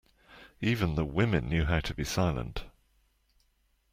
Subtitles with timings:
[0.61, 2.65] Even the women knew how to be silent.